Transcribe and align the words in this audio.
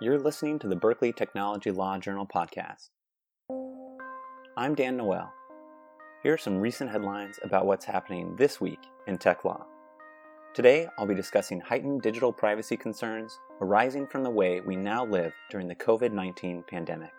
You're 0.00 0.18
listening 0.18 0.58
to 0.58 0.66
the 0.66 0.74
Berkeley 0.74 1.12
Technology 1.12 1.70
Law 1.70 1.98
Journal 1.98 2.26
podcast. 2.26 2.90
I'm 4.56 4.74
Dan 4.74 4.96
Noel. 4.96 5.32
Here 6.24 6.34
are 6.34 6.38
some 6.38 6.58
recent 6.58 6.90
headlines 6.90 7.38
about 7.44 7.64
what's 7.64 7.84
happening 7.84 8.34
this 8.34 8.60
week 8.60 8.80
in 9.06 9.18
tech 9.18 9.44
law. 9.44 9.64
Today, 10.52 10.88
I'll 10.98 11.06
be 11.06 11.14
discussing 11.14 11.60
heightened 11.60 12.02
digital 12.02 12.32
privacy 12.32 12.76
concerns 12.76 13.38
arising 13.60 14.08
from 14.08 14.24
the 14.24 14.30
way 14.30 14.60
we 14.60 14.74
now 14.74 15.06
live 15.06 15.32
during 15.48 15.68
the 15.68 15.76
COVID 15.76 16.10
19 16.10 16.64
pandemic. 16.68 17.12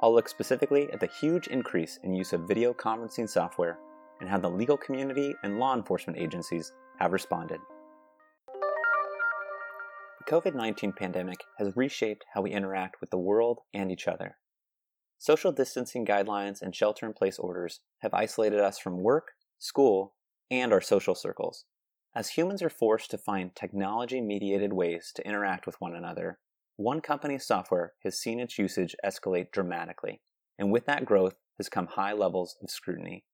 I'll 0.00 0.14
look 0.14 0.28
specifically 0.28 0.88
at 0.92 1.00
the 1.00 1.10
huge 1.20 1.48
increase 1.48 1.98
in 2.04 2.14
use 2.14 2.32
of 2.32 2.42
video 2.42 2.72
conferencing 2.72 3.28
software 3.28 3.80
and 4.20 4.28
how 4.28 4.38
the 4.38 4.48
legal 4.48 4.76
community 4.76 5.34
and 5.42 5.58
law 5.58 5.74
enforcement 5.74 6.16
agencies 6.20 6.72
have 7.00 7.12
responded. 7.12 7.58
The 10.26 10.32
COVID 10.32 10.54
19 10.54 10.92
pandemic 10.92 11.44
has 11.58 11.76
reshaped 11.76 12.24
how 12.32 12.40
we 12.40 12.52
interact 12.52 13.00
with 13.00 13.10
the 13.10 13.18
world 13.18 13.60
and 13.74 13.92
each 13.92 14.08
other. 14.08 14.38
Social 15.18 15.52
distancing 15.52 16.06
guidelines 16.06 16.62
and 16.62 16.74
shelter 16.74 17.04
in 17.04 17.12
place 17.12 17.38
orders 17.38 17.80
have 17.98 18.14
isolated 18.14 18.60
us 18.60 18.78
from 18.78 19.02
work, 19.02 19.32
school, 19.58 20.14
and 20.50 20.72
our 20.72 20.80
social 20.80 21.14
circles. 21.14 21.66
As 22.14 22.30
humans 22.30 22.62
are 22.62 22.70
forced 22.70 23.10
to 23.10 23.18
find 23.18 23.54
technology 23.54 24.20
mediated 24.22 24.72
ways 24.72 25.12
to 25.14 25.26
interact 25.26 25.66
with 25.66 25.80
one 25.80 25.94
another, 25.94 26.38
one 26.76 27.00
company's 27.00 27.46
software 27.46 27.92
has 28.02 28.18
seen 28.18 28.40
its 28.40 28.58
usage 28.58 28.96
escalate 29.04 29.50
dramatically, 29.52 30.22
and 30.58 30.72
with 30.72 30.86
that 30.86 31.04
growth 31.04 31.34
has 31.58 31.68
come 31.68 31.86
high 31.86 32.12
levels 32.12 32.56
of 32.62 32.70
scrutiny. 32.70 33.24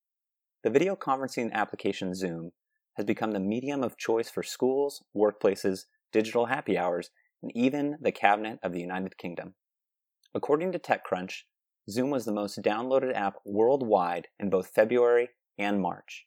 The 0.64 0.70
video 0.70 0.96
conferencing 0.96 1.52
application 1.52 2.14
Zoom 2.14 2.50
has 2.94 3.06
become 3.06 3.30
the 3.30 3.40
medium 3.40 3.84
of 3.84 3.96
choice 3.96 4.28
for 4.28 4.42
schools, 4.42 5.04
workplaces, 5.16 5.84
digital 6.12 6.46
happy 6.46 6.76
hours, 6.76 7.10
and 7.42 7.50
even 7.54 7.96
the 8.00 8.12
Cabinet 8.12 8.58
of 8.62 8.72
the 8.72 8.80
United 8.80 9.16
Kingdom. 9.16 9.54
According 10.34 10.72
to 10.72 10.78
TechCrunch, 10.78 11.42
Zoom 11.88 12.10
was 12.10 12.24
the 12.24 12.32
most 12.32 12.62
downloaded 12.62 13.14
app 13.14 13.36
worldwide 13.44 14.28
in 14.38 14.50
both 14.50 14.68
February 14.74 15.30
and 15.58 15.80
March. 15.80 16.26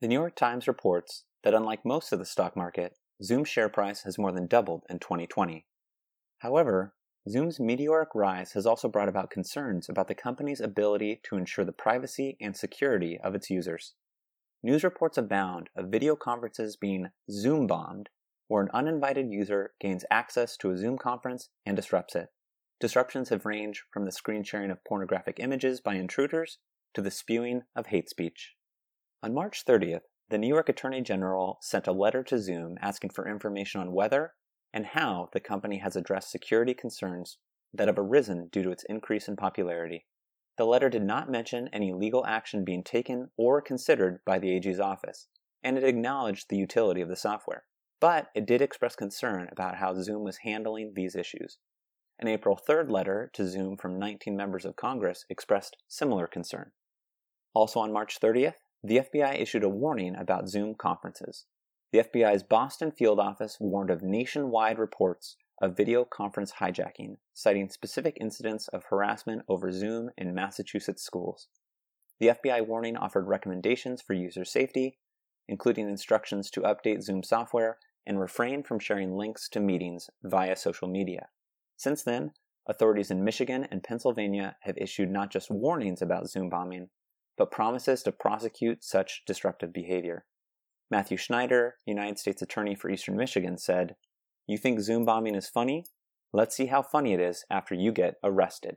The 0.00 0.08
New 0.08 0.18
York 0.18 0.36
Times 0.36 0.68
reports 0.68 1.24
that 1.42 1.54
unlike 1.54 1.84
most 1.84 2.12
of 2.12 2.18
the 2.18 2.24
stock 2.24 2.56
market, 2.56 2.96
Zoom's 3.22 3.48
share 3.48 3.68
price 3.68 4.02
has 4.02 4.18
more 4.18 4.32
than 4.32 4.46
doubled 4.46 4.84
in 4.88 4.98
2020. 4.98 5.66
However, 6.38 6.94
Zoom's 7.28 7.60
meteoric 7.60 8.14
rise 8.14 8.52
has 8.52 8.66
also 8.66 8.88
brought 8.88 9.08
about 9.08 9.30
concerns 9.30 9.88
about 9.88 10.08
the 10.08 10.14
company's 10.14 10.60
ability 10.60 11.20
to 11.24 11.36
ensure 11.36 11.64
the 11.64 11.72
privacy 11.72 12.36
and 12.40 12.56
security 12.56 13.18
of 13.22 13.34
its 13.34 13.50
users. 13.50 13.94
News 14.62 14.84
reports 14.84 15.18
abound 15.18 15.68
of 15.76 15.88
video 15.88 16.16
conferences 16.16 16.76
being 16.76 17.08
Zoom 17.30 17.66
bombed 17.66 18.08
where 18.50 18.64
an 18.64 18.70
uninvited 18.74 19.30
user 19.30 19.74
gains 19.78 20.04
access 20.10 20.56
to 20.56 20.72
a 20.72 20.76
Zoom 20.76 20.98
conference 20.98 21.50
and 21.64 21.76
disrupts 21.76 22.16
it. 22.16 22.30
Disruptions 22.80 23.28
have 23.28 23.46
ranged 23.46 23.82
from 23.92 24.04
the 24.04 24.10
screen 24.10 24.42
sharing 24.42 24.72
of 24.72 24.82
pornographic 24.82 25.38
images 25.38 25.80
by 25.80 25.94
intruders 25.94 26.58
to 26.94 27.00
the 27.00 27.12
spewing 27.12 27.62
of 27.76 27.86
hate 27.86 28.10
speech. 28.10 28.56
On 29.22 29.32
March 29.32 29.64
30th, 29.64 30.00
the 30.30 30.38
New 30.38 30.48
York 30.48 30.68
Attorney 30.68 31.00
General 31.00 31.58
sent 31.62 31.86
a 31.86 31.92
letter 31.92 32.24
to 32.24 32.40
Zoom 32.40 32.76
asking 32.82 33.10
for 33.10 33.28
information 33.28 33.80
on 33.80 33.92
whether 33.92 34.32
and 34.72 34.84
how 34.84 35.28
the 35.32 35.38
company 35.38 35.78
has 35.78 35.94
addressed 35.94 36.32
security 36.32 36.74
concerns 36.74 37.38
that 37.72 37.86
have 37.86 37.98
arisen 38.00 38.48
due 38.50 38.64
to 38.64 38.72
its 38.72 38.84
increase 38.88 39.28
in 39.28 39.36
popularity. 39.36 40.06
The 40.58 40.64
letter 40.64 40.88
did 40.88 41.04
not 41.04 41.30
mention 41.30 41.68
any 41.72 41.92
legal 41.92 42.26
action 42.26 42.64
being 42.64 42.82
taken 42.82 43.30
or 43.36 43.62
considered 43.62 44.24
by 44.26 44.40
the 44.40 44.50
AG's 44.56 44.80
office, 44.80 45.28
and 45.62 45.78
it 45.78 45.84
acknowledged 45.84 46.46
the 46.48 46.56
utility 46.56 47.00
of 47.00 47.08
the 47.08 47.14
software. 47.14 47.62
But 48.00 48.30
it 48.34 48.46
did 48.46 48.62
express 48.62 48.96
concern 48.96 49.48
about 49.52 49.76
how 49.76 49.94
Zoom 49.94 50.24
was 50.24 50.38
handling 50.38 50.94
these 50.94 51.14
issues. 51.14 51.58
An 52.18 52.28
April 52.28 52.58
3rd 52.68 52.90
letter 52.90 53.30
to 53.34 53.46
Zoom 53.46 53.76
from 53.76 53.98
19 53.98 54.36
members 54.36 54.64
of 54.64 54.76
Congress 54.76 55.24
expressed 55.28 55.76
similar 55.86 56.26
concern. 56.26 56.72
Also 57.54 57.80
on 57.80 57.92
March 57.92 58.18
30th, 58.20 58.54
the 58.82 58.98
FBI 58.98 59.40
issued 59.40 59.64
a 59.64 59.68
warning 59.68 60.16
about 60.16 60.48
Zoom 60.48 60.74
conferences. 60.74 61.44
The 61.92 61.98
FBI's 61.98 62.42
Boston 62.42 62.92
field 62.92 63.18
office 63.18 63.58
warned 63.60 63.90
of 63.90 64.02
nationwide 64.02 64.78
reports 64.78 65.36
of 65.60 65.76
video 65.76 66.04
conference 66.04 66.52
hijacking, 66.60 67.16
citing 67.34 67.68
specific 67.68 68.16
incidents 68.20 68.68
of 68.68 68.84
harassment 68.84 69.42
over 69.48 69.70
Zoom 69.72 70.10
in 70.16 70.34
Massachusetts 70.34 71.02
schools. 71.02 71.48
The 72.18 72.28
FBI 72.28 72.66
warning 72.66 72.96
offered 72.96 73.26
recommendations 73.26 74.00
for 74.00 74.14
user 74.14 74.44
safety, 74.44 74.98
including 75.48 75.88
instructions 75.88 76.50
to 76.52 76.60
update 76.60 77.02
Zoom 77.02 77.22
software 77.22 77.78
and 78.06 78.20
refrain 78.20 78.62
from 78.62 78.78
sharing 78.78 79.16
links 79.16 79.48
to 79.50 79.60
meetings 79.60 80.10
via 80.22 80.56
social 80.56 80.88
media. 80.88 81.28
Since 81.76 82.02
then, 82.02 82.32
authorities 82.66 83.10
in 83.10 83.24
Michigan 83.24 83.66
and 83.70 83.82
Pennsylvania 83.82 84.56
have 84.62 84.78
issued 84.78 85.10
not 85.10 85.30
just 85.30 85.50
warnings 85.50 86.02
about 86.02 86.28
Zoom 86.28 86.48
bombing, 86.48 86.88
but 87.36 87.50
promises 87.50 88.02
to 88.02 88.12
prosecute 88.12 88.84
such 88.84 89.22
disruptive 89.26 89.72
behavior. 89.72 90.24
Matthew 90.90 91.16
Schneider, 91.16 91.76
United 91.86 92.18
States 92.18 92.42
Attorney 92.42 92.74
for 92.74 92.90
Eastern 92.90 93.16
Michigan, 93.16 93.56
said, 93.56 93.96
You 94.46 94.58
think 94.58 94.80
Zoom 94.80 95.04
bombing 95.04 95.34
is 95.34 95.48
funny? 95.48 95.84
Let's 96.32 96.56
see 96.56 96.66
how 96.66 96.82
funny 96.82 97.12
it 97.12 97.20
is 97.20 97.44
after 97.50 97.74
you 97.74 97.92
get 97.92 98.16
arrested. 98.22 98.76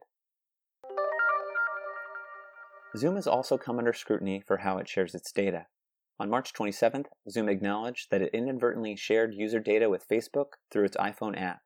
Zoom 2.95 3.15
has 3.15 3.27
also 3.27 3.57
come 3.57 3.79
under 3.79 3.93
scrutiny 3.93 4.41
for 4.45 4.57
how 4.57 4.77
it 4.77 4.87
shares 4.87 5.15
its 5.15 5.31
data. 5.31 5.65
On 6.19 6.29
March 6.29 6.53
27th, 6.53 7.07
Zoom 7.27 7.49
acknowledged 7.49 8.11
that 8.11 8.21
it 8.21 8.33
inadvertently 8.33 8.95
shared 8.95 9.33
user 9.33 9.59
data 9.59 9.89
with 9.89 10.07
Facebook 10.07 10.53
through 10.69 10.85
its 10.85 10.97
iPhone 10.97 11.39
app. 11.39 11.63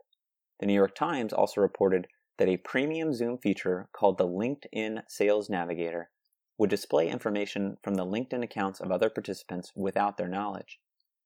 The 0.59 0.65
New 0.65 0.73
York 0.73 0.95
Times 0.95 1.33
also 1.33 1.59
reported 1.59 2.07
that 2.37 2.47
a 2.47 2.57
premium 2.57 3.13
Zoom 3.13 3.37
feature 3.37 3.89
called 3.91 4.17
the 4.17 4.27
LinkedIn 4.27 5.03
Sales 5.07 5.49
Navigator 5.49 6.11
would 6.57 6.69
display 6.69 7.09
information 7.09 7.77
from 7.83 7.95
the 7.95 8.05
LinkedIn 8.05 8.43
accounts 8.43 8.79
of 8.79 8.91
other 8.91 9.09
participants 9.09 9.73
without 9.75 10.17
their 10.17 10.29
knowledge. 10.29 10.79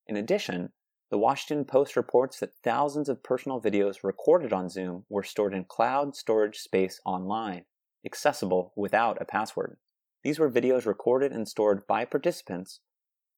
In 0.06 0.16
addition, 0.16 0.72
the 1.10 1.18
Washington 1.18 1.64
Post 1.64 1.94
reports 1.94 2.40
that 2.40 2.56
thousands 2.64 3.08
of 3.08 3.22
personal 3.22 3.60
videos 3.60 4.02
recorded 4.02 4.52
on 4.52 4.68
Zoom 4.68 5.04
were 5.08 5.22
stored 5.22 5.54
in 5.54 5.64
cloud 5.64 6.16
storage 6.16 6.58
space 6.58 7.00
online, 7.04 7.66
accessible 8.04 8.72
without 8.74 9.20
a 9.22 9.24
password. 9.24 9.78
These 10.24 10.38
were 10.38 10.50
videos 10.50 10.86
recorded 10.86 11.32
and 11.32 11.46
stored 11.46 11.86
by 11.86 12.04
participants 12.04 12.80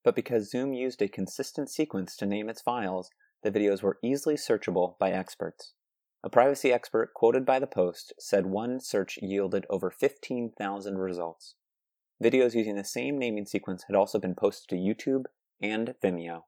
but 0.04 0.14
because 0.14 0.50
Zoom 0.50 0.74
used 0.74 1.00
a 1.00 1.08
consistent 1.08 1.70
sequence 1.70 2.14
to 2.16 2.26
name 2.26 2.48
its 2.48 2.60
files, 2.60 3.10
the 3.42 3.50
videos 3.50 3.82
were 3.82 3.98
easily 4.02 4.36
searchable 4.36 4.98
by 4.98 5.10
experts. 5.10 5.72
A 6.22 6.30
privacy 6.30 6.72
expert 6.72 7.12
quoted 7.14 7.44
by 7.44 7.58
the 7.58 7.66
Post 7.66 8.12
said 8.18 8.46
one 8.46 8.80
search 8.80 9.18
yielded 9.20 9.66
over 9.68 9.90
15,000 9.90 10.98
results. 10.98 11.54
Videos 12.22 12.54
using 12.54 12.76
the 12.76 12.84
same 12.84 13.18
naming 13.18 13.44
sequence 13.44 13.84
had 13.86 13.96
also 13.96 14.18
been 14.18 14.34
posted 14.34 14.68
to 14.70 14.76
YouTube 14.76 15.24
and 15.60 15.94
Vimeo. 16.02 16.42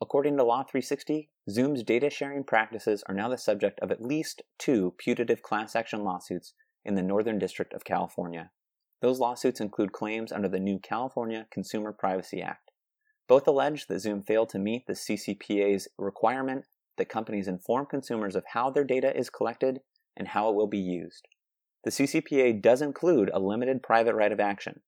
According 0.00 0.36
to 0.36 0.44
Law 0.44 0.62
360, 0.62 1.28
Zoom's 1.48 1.82
data 1.82 2.10
sharing 2.10 2.44
practices 2.44 3.02
are 3.06 3.14
now 3.14 3.28
the 3.28 3.36
subject 3.36 3.80
of 3.80 3.90
at 3.90 4.00
least 4.02 4.42
two 4.58 4.94
putative 4.98 5.42
class 5.42 5.76
action 5.76 6.04
lawsuits 6.04 6.54
in 6.84 6.94
the 6.94 7.02
Northern 7.02 7.38
District 7.38 7.72
of 7.72 7.84
California. 7.84 8.50
Those 9.02 9.18
lawsuits 9.18 9.60
include 9.60 9.92
claims 9.92 10.32
under 10.32 10.48
the 10.48 10.60
new 10.60 10.78
California 10.78 11.46
Consumer 11.50 11.92
Privacy 11.92 12.40
Act. 12.40 12.69
Both 13.30 13.46
allege 13.46 13.86
that 13.86 14.00
Zoom 14.00 14.22
failed 14.22 14.48
to 14.48 14.58
meet 14.58 14.88
the 14.88 14.94
CCPA's 14.94 15.86
requirement 15.96 16.64
that 16.96 17.08
companies 17.08 17.46
inform 17.46 17.86
consumers 17.86 18.34
of 18.34 18.42
how 18.54 18.70
their 18.70 18.82
data 18.82 19.16
is 19.16 19.30
collected 19.30 19.82
and 20.16 20.26
how 20.26 20.48
it 20.50 20.56
will 20.56 20.66
be 20.66 20.80
used. 20.80 21.28
The 21.84 21.92
CCPA 21.92 22.60
does 22.60 22.82
include 22.82 23.30
a 23.32 23.38
limited 23.38 23.84
private 23.84 24.16
right 24.16 24.32
of 24.32 24.40
action, 24.40 24.80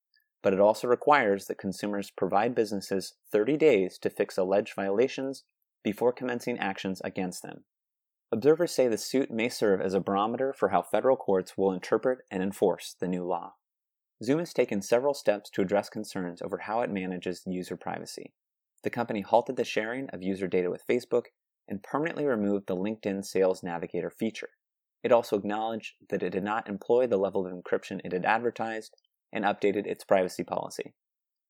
but 0.42 0.52
it 0.52 0.58
also 0.58 0.88
requires 0.88 1.46
that 1.46 1.58
consumers 1.58 2.10
provide 2.10 2.52
businesses 2.52 3.14
30 3.30 3.56
days 3.58 3.96
to 3.98 4.10
fix 4.10 4.36
alleged 4.36 4.74
violations 4.74 5.44
before 5.84 6.12
commencing 6.12 6.58
actions 6.58 7.00
against 7.04 7.44
them. 7.44 7.62
Observers 8.32 8.72
say 8.72 8.88
the 8.88 8.98
suit 8.98 9.30
may 9.30 9.48
serve 9.48 9.80
as 9.80 9.94
a 9.94 10.00
barometer 10.00 10.52
for 10.52 10.70
how 10.70 10.82
federal 10.82 11.16
courts 11.16 11.56
will 11.56 11.70
interpret 11.70 12.22
and 12.28 12.42
enforce 12.42 12.96
the 12.98 13.06
new 13.06 13.24
law. 13.24 13.54
Zoom 14.22 14.38
has 14.38 14.52
taken 14.52 14.80
several 14.82 15.14
steps 15.14 15.50
to 15.50 15.62
address 15.62 15.88
concerns 15.88 16.42
over 16.42 16.58
how 16.58 16.80
it 16.80 16.90
manages 16.90 17.42
user 17.46 17.76
privacy. 17.76 18.32
The 18.82 18.90
company 18.90 19.20
halted 19.20 19.56
the 19.56 19.64
sharing 19.64 20.08
of 20.10 20.22
user 20.22 20.46
data 20.46 20.70
with 20.70 20.86
Facebook 20.88 21.26
and 21.68 21.82
permanently 21.82 22.24
removed 22.24 22.66
the 22.66 22.76
LinkedIn 22.76 23.24
Sales 23.24 23.62
Navigator 23.62 24.10
feature. 24.10 24.50
It 25.02 25.12
also 25.12 25.36
acknowledged 25.36 25.94
that 26.08 26.22
it 26.22 26.30
did 26.30 26.44
not 26.44 26.68
employ 26.68 27.06
the 27.06 27.16
level 27.16 27.46
of 27.46 27.52
encryption 27.52 28.00
it 28.04 28.12
had 28.12 28.24
advertised 28.24 28.94
and 29.32 29.44
updated 29.44 29.86
its 29.86 30.04
privacy 30.04 30.44
policy. 30.44 30.94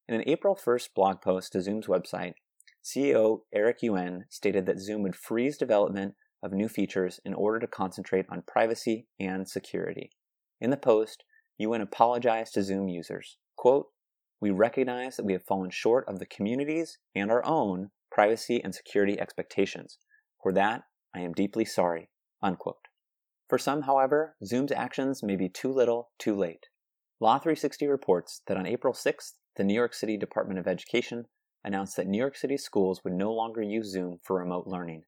In 0.09 0.15
an 0.15 0.25
April 0.27 0.57
1st 0.57 0.95
blog 0.95 1.21
post 1.21 1.53
to 1.53 1.61
Zoom's 1.61 1.87
website, 1.87 2.35
CEO 2.83 3.41
Eric 3.53 3.83
Yuan 3.83 4.25
stated 4.29 4.67
that 4.67 4.81
Zoom 4.81 5.03
would 5.03 5.17
freeze 5.17 5.59
development 5.59 6.15
of 6.43 6.53
new 6.53 6.69
features 6.69 7.21
in 7.25 7.35
order 7.35 7.61
to 7.61 7.67
concentrate 7.67 8.27
on 8.29 8.43
privacy 8.43 9.07
and 9.21 9.49
security. 9.49 10.11
In 10.61 10.71
the 10.71 10.77
post, 10.77 11.25
Yuan 11.59 11.81
apologized 11.81 12.55
to 12.55 12.63
Zoom 12.63 12.89
users. 12.89 13.39
Quote, 13.57 13.89
we 14.41 14.51
recognize 14.51 15.17
that 15.17 15.25
we 15.25 15.33
have 15.35 15.45
fallen 15.45 15.71
short 15.71 16.09
of 16.09 16.19
the 16.19 16.27
community's 16.27 16.99
and 17.15 17.31
our 17.31 17.45
own 17.47 17.91
privacy 18.11 18.61
and 18.63 18.75
security 18.75 19.21
expectations. 19.21 19.99
For 20.43 20.53
that, 20.53 20.83
I 21.15 21.21
am 21.21 21.33
deeply 21.33 21.65
sorry. 21.65 22.11
Unquote. 22.43 22.89
For 23.49 23.59
some, 23.59 23.83
however, 23.83 24.35
Zoom's 24.45 24.73
actions 24.73 25.23
may 25.23 25.37
be 25.37 25.49
too 25.49 25.73
little, 25.73 26.11
too 26.19 26.35
late. 26.35 26.67
Law 27.21 27.39
360 27.39 27.87
reports 27.87 28.43
that 28.49 28.57
on 28.57 28.67
April 28.67 28.93
6th, 28.93 29.35
the 29.57 29.63
New 29.63 29.75
York 29.75 29.95
City 29.95 30.17
Department 30.17 30.59
of 30.59 30.67
Education 30.67 31.27
announced 31.63 31.97
that 31.97 32.09
New 32.09 32.19
York 32.19 32.37
City 32.37 32.57
schools 32.57 33.03
would 33.05 33.13
no 33.13 33.33
longer 33.33 33.63
use 33.63 33.93
Zoom 33.93 34.19
for 34.25 34.41
remote 34.41 34.67
learning. 34.67 35.03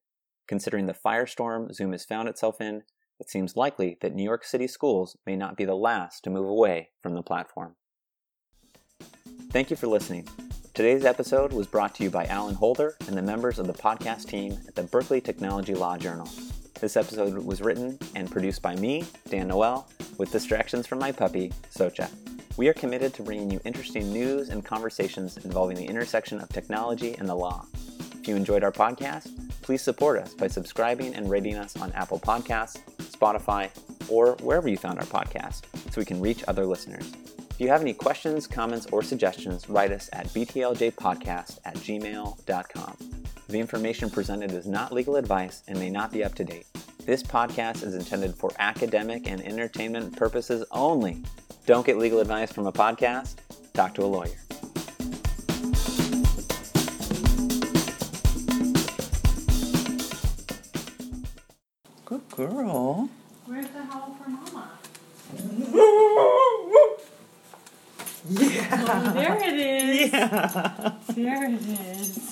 Considering 0.47 0.85
the 0.85 0.93
firestorm 0.93 1.73
Zoom 1.73 1.91
has 1.91 2.05
found 2.05 2.29
itself 2.29 2.61
in, 2.61 2.83
it 3.19 3.29
seems 3.29 3.55
likely 3.55 3.97
that 4.01 4.13
New 4.13 4.23
York 4.23 4.43
City 4.43 4.67
schools 4.67 5.17
may 5.25 5.35
not 5.35 5.57
be 5.57 5.65
the 5.65 5.75
last 5.75 6.23
to 6.23 6.29
move 6.29 6.47
away 6.47 6.89
from 7.01 7.15
the 7.15 7.21
platform. 7.21 7.75
Thank 9.51 9.69
you 9.69 9.75
for 9.75 9.87
listening. 9.87 10.27
Today's 10.73 11.05
episode 11.05 11.53
was 11.53 11.67
brought 11.67 11.95
to 11.95 12.03
you 12.03 12.09
by 12.09 12.25
Alan 12.25 12.55
Holder 12.55 12.97
and 13.07 13.17
the 13.17 13.21
members 13.21 13.59
of 13.59 13.67
the 13.67 13.73
podcast 13.73 14.27
team 14.27 14.57
at 14.67 14.75
the 14.75 14.83
Berkeley 14.83 15.21
Technology 15.21 15.73
Law 15.73 15.97
Journal. 15.97 16.27
This 16.81 16.97
episode 16.97 17.37
was 17.37 17.61
written 17.61 17.97
and 18.15 18.29
produced 18.29 18.61
by 18.61 18.75
me, 18.75 19.05
Dan 19.29 19.47
Noel, 19.47 19.87
with 20.17 20.33
distractions 20.33 20.85
from 20.85 20.99
my 20.99 21.13
puppy, 21.13 21.53
Socha. 21.73 22.09
We 22.57 22.67
are 22.67 22.73
committed 22.73 23.13
to 23.13 23.23
bringing 23.23 23.49
you 23.49 23.61
interesting 23.63 24.11
news 24.11 24.49
and 24.49 24.65
conversations 24.65 25.37
involving 25.37 25.77
the 25.77 25.85
intersection 25.85 26.41
of 26.41 26.49
technology 26.49 27.15
and 27.17 27.29
the 27.29 27.35
law. 27.35 27.65
If 28.25 28.29
you 28.29 28.35
enjoyed 28.35 28.63
our 28.63 28.71
podcast, 28.71 29.29
please 29.61 29.83
support 29.83 30.17
us 30.17 30.33
by 30.33 30.47
subscribing 30.47 31.13
and 31.13 31.29
rating 31.29 31.57
us 31.57 31.77
on 31.77 31.91
Apple 31.91 32.19
Podcasts, 32.19 32.81
Spotify, 32.97 33.69
or 34.09 34.31
wherever 34.41 34.67
you 34.67 34.77
found 34.77 34.97
our 34.97 35.05
podcast 35.05 35.65
so 35.91 36.01
we 36.01 36.05
can 36.05 36.19
reach 36.19 36.43
other 36.47 36.65
listeners. 36.65 37.11
If 37.51 37.61
you 37.61 37.67
have 37.67 37.81
any 37.81 37.93
questions, 37.93 38.47
comments, 38.47 38.87
or 38.91 39.03
suggestions, 39.03 39.69
write 39.69 39.91
us 39.91 40.09
at 40.11 40.25
btljpodcast 40.29 41.59
at 41.65 41.75
gmail.com. 41.75 42.97
The 43.47 43.59
information 43.59 44.09
presented 44.09 44.53
is 44.53 44.65
not 44.65 44.91
legal 44.91 45.17
advice 45.17 45.61
and 45.67 45.77
may 45.77 45.91
not 45.91 46.11
be 46.11 46.23
up 46.23 46.33
to 46.33 46.43
date. 46.43 46.65
This 47.05 47.21
podcast 47.21 47.83
is 47.83 47.93
intended 47.93 48.33
for 48.33 48.49
academic 48.57 49.29
and 49.29 49.39
entertainment 49.39 50.17
purposes 50.17 50.65
only. 50.71 51.21
Don't 51.67 51.85
get 51.85 51.99
legal 51.99 52.21
advice 52.21 52.51
from 52.51 52.65
a 52.65 52.71
podcast, 52.71 53.35
talk 53.75 53.93
to 53.93 54.03
a 54.03 54.07
lawyer. 54.07 54.44
Good 62.05 62.29
girl. 62.29 63.09
Where's 63.45 63.67
the 63.69 63.83
howl 63.83 64.15
for 64.21 64.29
mama? 64.29 64.69
Yeah. 68.27 68.85
Oh, 68.87 69.13
there 69.13 69.37
it 69.37 69.53
is. 69.53 70.11
Yeah. 70.13 70.93
There 71.09 71.45
it 71.45 71.61
is. 71.61 72.25